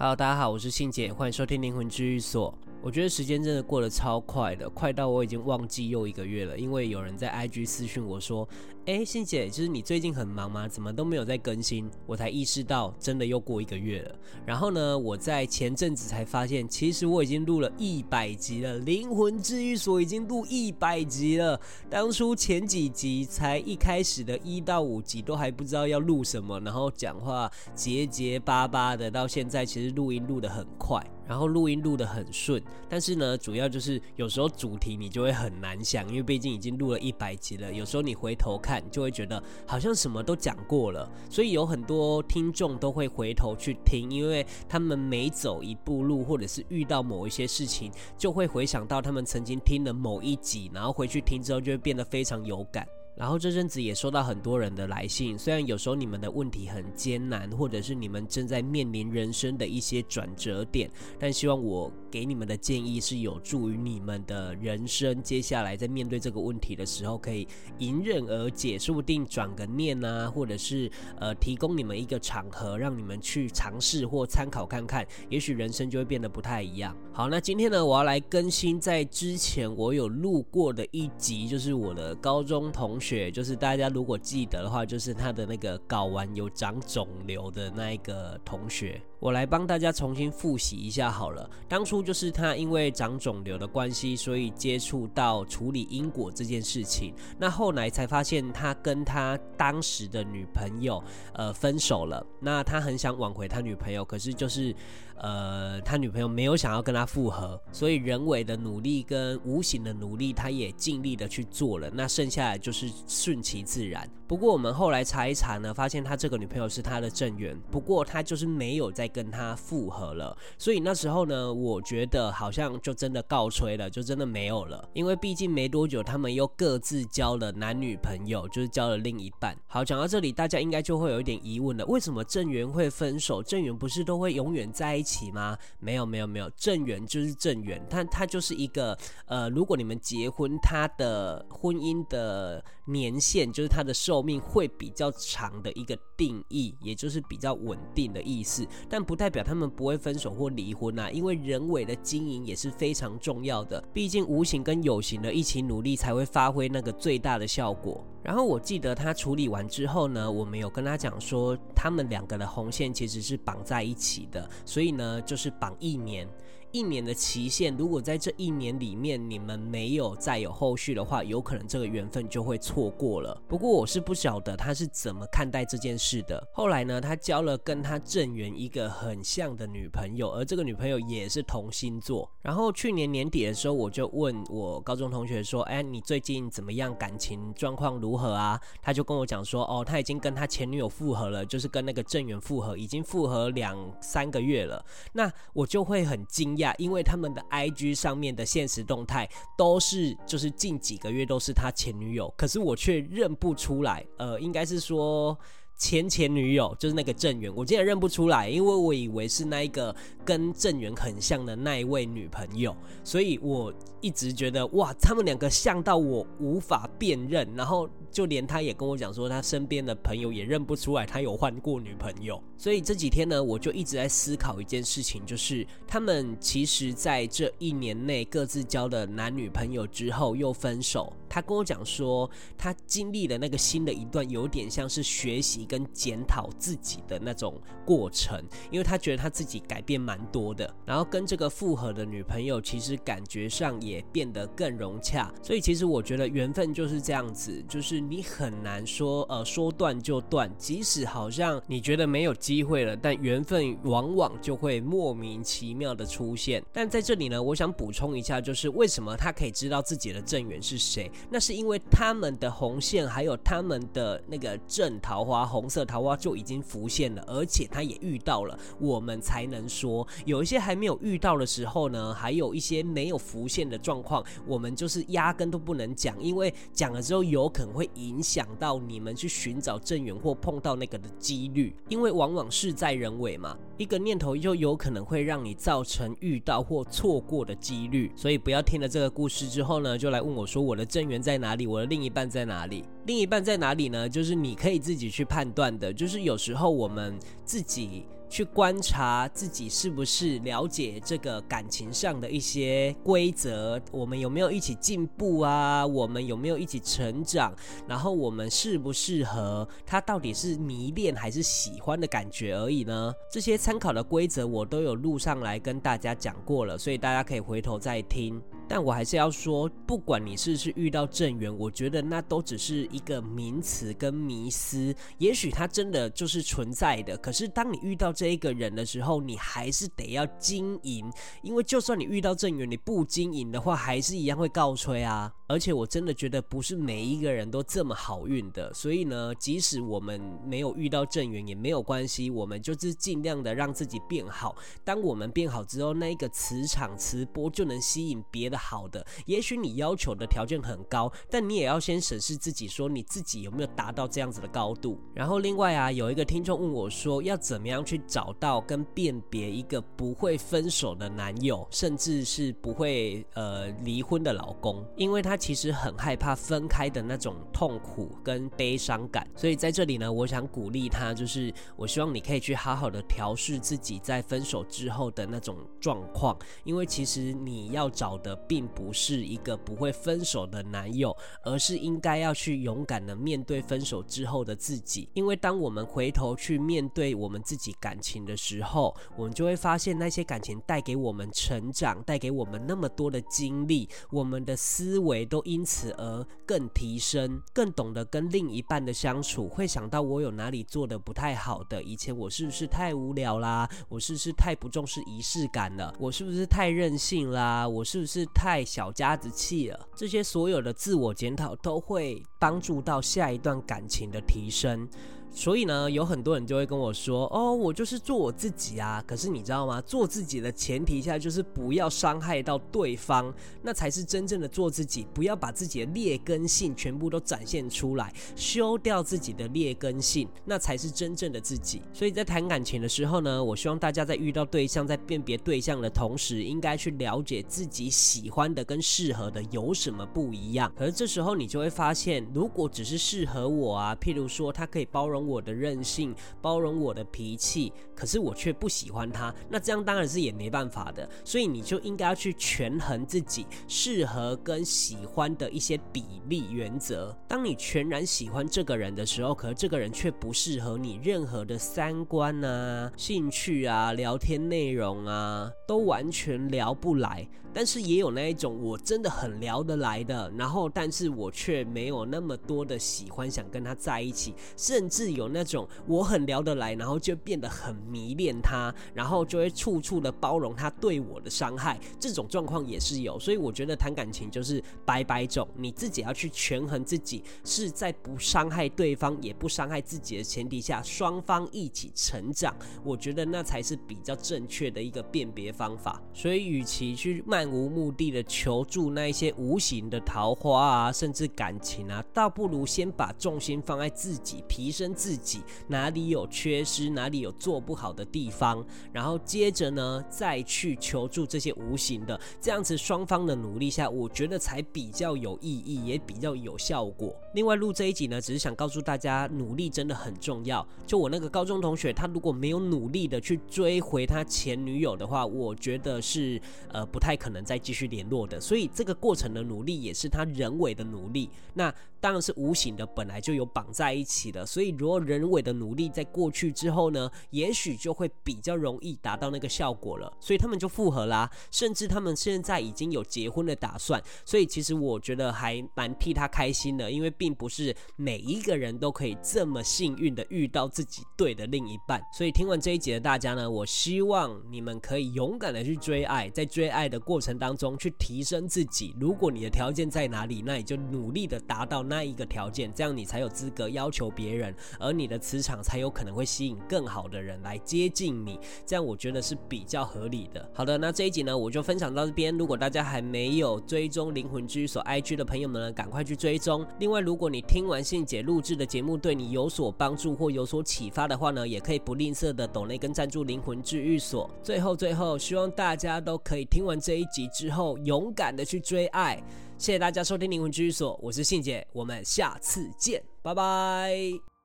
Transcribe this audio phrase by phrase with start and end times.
[0.00, 2.54] Hello，大家好，我是信姐，欢迎收听灵魂治愈所。
[2.80, 6.56] 我觉得时间真的过得超快的，快到我已经忘记又一个月了。
[6.56, 8.48] 因为有人在 IG 私讯我说
[8.86, 10.68] ：“哎，欣姐，就是你最近很忙吗？
[10.68, 14.14] 怎么都没有在更新？”我才意识到，真的又过一个月了。
[14.46, 21.60] 然后呢，我在前阵子才发现，其实我已经录了一百集了，灵魂治愈所已经录一百集了。
[21.90, 31.04] 当初前几集才一开始的一到五集都还不知道要录什么，然后讲话结结巴巴的，到现在其实录音录得很快。
[31.28, 37.70] 然后录音录得很顺，但是呢，主要就是有时候主题你就会很难想，因为毕竟已经录了一百集了。
[37.70, 41.06] 有时候你回头看，就会觉得好像什么都讲过了。
[41.28, 52.88] 所以有很多听众都会回头去听，因为他们每走一步路，或者是遇到某一些事情，就会回想到他们曾经听的某一集，然后回去听之后就会变得非常有感。
[53.18, 60.88] 然后这阵子也收到很多人的来信，虽然有时候你们的问题很艰难，或者是你们正在面临人生的一些转折点，
[61.18, 65.22] 但希望我给你们的建议是有助于你们的人生。
[65.22, 67.46] 接下来在面对这个问题的时候，可以
[67.78, 76.96] 迎刃而解，说不定转个念啊，或者是呃提供你们一个场合，让你们去尝试或参考看看，也许人生就会变得不太一样。
[77.12, 83.30] 好，那今天呢，我要来更新在之前我有录过的一集，就是我的高中同学。
[83.30, 89.00] 就是大家如果记得的话，就是他的那个睾丸有长肿瘤的那一个同学。
[89.20, 91.50] 我来帮大家重新复习一下好了。
[91.68, 97.12] 当初就是他因为长肿瘤的关系，所以接触到处理因果这件事情。
[97.36, 101.02] 那后来才发现他跟他当时的女朋友
[101.32, 102.24] 呃分手了。
[102.40, 104.72] 那他很想挽回他女朋友，可是就是
[105.16, 111.90] 呃他女朋友没有想要跟他复合，所以人为的努力跟无形的努力，他也尽力的去做了。
[111.92, 114.08] 那剩下来就是顺其自然。
[114.28, 119.07] 不过我们后来查一查呢，发现他这个女朋友是他的正缘，不过他就是没有在。
[119.08, 124.88] 跟他复合了，所以那时候呢，我觉得好像就真的告吹了，就真的没有了。
[124.92, 129.56] 因为毕竟没多久，他们又各自交了男女朋友，就是交了另一半。
[129.66, 133.42] 好，讲到这里，大家应该就会有一点疑问了：为什么郑源会分手？
[133.42, 135.56] 郑源不是都会永远在一起吗？
[135.78, 148.66] 没有，没有，没有，郑源就是郑源，他他就是一个呃，如果你们结婚，他的婚姻的年限就是他的寿命会比较长的一个定义，也就是比较稳定的意思。
[148.88, 153.80] 但但不代表他们不会分手或离婚啊，因为人为的经营也是非常重要的。
[153.92, 158.04] 毕竟无形跟有形的一起努力，才会发挥那个最大的效果。
[158.24, 166.28] 然后我记得他处理完之后呢，我们有跟他讲说，他们两个的红线其实是绑在一起的，所以呢，就是绑一年。
[166.72, 173.40] 一年的期限，如果在这一年里面你们没有再有后续的话，有可能这个缘分就会错过了。
[173.48, 176.46] 不过我是不晓得他是怎么看待这件事的。
[176.52, 182.30] 后来呢，他交了跟他正缘一个很像的女朋友，而这个女朋友也是同星座。
[182.42, 186.94] 然后去年年底的时候，我就问我高中同学说：“哎，你最近怎么样？
[186.98, 196.74] 感情状况如何啊？”他就跟我讲说：“哦，他已经跟他前女友复合了，就是跟那个正缘复合，已经复合两三个月了。”那我就会很惊讶。
[196.78, 204.06] 因为他们的 IG 上面的现实动态都是，就是近几个月都是他前女友，可是我却认不出来。
[204.18, 205.38] 呃，应该是说。
[205.78, 209.94] 前前女友就是那个正缘，我竟然认不出来，因为我以为是那一个
[210.24, 231.12] 跟正缘很像的那一位女朋友，所以我一直觉得哇，他们两个像到我无法辨认，然后就连他也跟我讲说，他身边的朋友也认不出来他有换过女朋友，所以这几天呢，我就一直在思考一件事情，就是他们其实在这一年内各自交了男女朋友之后又分手。
[231.28, 245.32] 他跟我讲说，他经历的那个新的一段，有点像是学习跟检讨自己的那种过程，因为他觉得他自己改变蛮多的，然后跟这个复合的女朋友，其实感觉上也变得更融洽。
[245.42, 256.62] 所以其实我觉得缘分就是这样子，就是你很难说，呃，说断就断，即使好像你觉得没有机会了，但缘分往往就会莫名其妙的出现。
[256.72, 261.10] 但在这里呢，我想补充一下，就是为什么他可以知道自己的正缘是谁？
[261.30, 270.06] 那是因为他们的红线，还有他们的那个正桃花，红色桃花就已经浮现了，而且他也遇到了，我们才能说。
[270.24, 291.66] 有一些还没有遇到的时候呢，还有一些没有浮现的状况，我们就是压根都不能讲，因为讲了之后有可能会影响到你们去寻找正缘或碰到那个的几率，因为往往事在人为嘛，一个念头就有可能会让你造成遇到或错过的几率，所以不要听了这个故事之后呢，就来问我说我的正源在哪里？
[291.66, 292.84] 我的另一半在哪里？
[293.06, 294.08] 另一半在哪里呢？
[294.08, 295.92] 就是你可以自己去判断的。
[295.92, 305.86] 就是有时候我们自己去观察自己是不是了解这个感情上的一些规则，我们有没有一起进步啊？
[305.86, 307.54] 我们有没有一起成长？
[307.86, 309.66] 然后我们适不适合？
[309.86, 313.12] 他到底是迷恋还是喜欢的感觉而已呢？
[313.30, 318.40] 这些参考的规则我都有录上来跟大家讲过了，所以大家可以回头再听。
[318.70, 324.94] 但我还是要说，不管你是不是遇到正缘，我觉得那都只是一个名词跟迷思。
[325.16, 331.08] 也许它真的就是存在的，可是当你遇到这一个人的时候，你还是得要经营，
[331.40, 335.32] 因为就算你遇到正缘，你不经营的话，还是一样会告吹啊。
[335.46, 344.54] 而且我真的觉得不是每一个人都这么好运的，所以呢，即使我们没有遇到正缘也没有关系，我们就是尽量的让自己变好。
[344.84, 348.58] 当我们变好之后，那一个磁场磁波就能吸引别的。
[348.58, 354.98] 好的，也许你要求的条件很高，但你也要先审视自己，说你自己有没有达到这样子的高度。
[355.14, 369.28] 然后另外啊，有一个听众问我说，要怎么样去找到跟辨别一个不会分手的男友，甚至是不会呃离婚的老公，因为他其实很害怕分开的那种痛苦跟悲伤感。
[369.36, 378.38] 所以在这里呢，我想鼓励他，就是我希望你可以去好好的调试自己在分手之后的那种状况，因为其实你要找的。
[378.48, 385.06] 并不是一个不会分手的男友，而是应该要去勇敢的面对分手之后的自己。
[385.12, 399.48] 因为当我们回头去面对我们自己感情的时候，我们就会发现那些感情带给我们成长，带给我们那么多的经历，我们的思维都因此而更提升，更懂得跟另一半的相处。
[399.48, 403.68] 会想到我有哪里做得不太好的，以前我是不是太无聊啦？
[403.88, 405.92] 我是不是太不重视仪式感了？
[405.98, 407.68] 我是不是太任性啦？
[407.68, 408.24] 我是不是？
[408.34, 414.88] 太小家子气了，这些所有的自我检讨都会帮助到下一段感情的提升。
[415.30, 419.80] 所以呢，有很多人就会跟我说：“哦，我就是做我自己啊。”可是你知道吗？
[419.82, 425.06] 做自己的前提下就是不要伤害到对方，那才是真正的做自己。
[425.14, 431.82] 不要把自己的劣根性全部都展现出来，修掉自己的劣根性，那才是真正的自己。
[431.92, 440.72] 所以在谈感情的时候呢，我希望大家在遇到对象，在辨别对象的同时，应该去了解自己喜欢的跟适合的有什么不一样。
[440.76, 451.08] 可是这时候你就会发现，如果只是适合我啊，譬如说他可以包容我的任性，包容我的脾气，可是我却不喜欢他，那这样当然是也没办法的。
[451.24, 457.16] 所以你就应该要去权衡自己适合跟喜欢的一些比例原则。
[457.26, 467.28] 当你全然喜欢这个人的时候，可是这个人却不适合你，任何的三观啊、兴趣啊、聊天内容啊，都完全聊不来。
[467.50, 483.18] 但是也有那一种我真的很聊得来的，然后但是我却没有那么多的喜欢想跟他在一起，甚至有那种我很聊得来，然后就变得很迷恋他，然后就会处处的包容他对我的伤害，这种状况也是有。
[483.18, 496.00] 所以我觉得谈感情就是百百种，你自己要去权衡自己是在不伤害对方也不伤害自己的前提下，双方一起成长，我觉得那才是比较正确的一个辨别方法。
[496.12, 508.62] 所以与其去漫无目的的求助那一些无形的桃花啊，甚至感情啊，倒不如先把重心放在自己，提升自己哪里有缺失，哪里有做不好的地方，
[508.92, 517.14] 然后接着呢再去求助这些无形的，这样子双方的努力下，我觉得才比较有意义，也比较有效果。
[517.32, 520.66] 另外录这一集呢，只是想告诉大家，努力真的很重要。
[520.86, 526.38] 就我那个高中同学，他如果没有努力的去追回他前女友的话，我觉得是
[526.70, 527.38] 呃不太可能。
[527.48, 531.30] 再继续联络的，所以这个过程的努力也是他人为的努力。
[531.54, 534.44] 那当然是无形的，本来就有绑在一起的。
[534.44, 540.12] 所以如果人为的努力在过去之后呢，也许就会比较容易达到那个效果了。
[540.20, 544.00] 所以他们就复合啦，甚至他们现在已经有结婚的打算。
[544.24, 552.00] 所以其实我觉得还蛮替他开心的，因为并不是每一个人都可以这么幸运的遇到自己对的另一半。
[552.12, 556.98] 所以听完这一集的大家呢，我希望你们可以勇敢的去追爱，在追爱的。
[557.08, 570.48] 过程当中去提升自己，如果你的条件在哪里，那你就努力的达到那一个条件，这样你才有资格要求别人，而你的磁场才有可能会吸引更好的人来接近你，这样我觉得是比较合理的。
[570.52, 572.36] 好的，那这一集呢，我就分享到这边。
[572.36, 576.66] 如果大家还没有追踪灵魂居所 IG 的朋友们呢，赶快去追踪。
[576.78, 584.30] 另外，如果你听完信姐录制的节目对你有所帮助或有所启发的话呢，也可以不吝啬的抖内跟赞助灵魂治愈所。
[584.42, 589.22] 最后，最后，希望大家都可以听完这一集之后，勇敢的去追爱。
[589.56, 594.37] 谢谢大家收听灵魂居所，我是信姐，我们下次见，拜拜。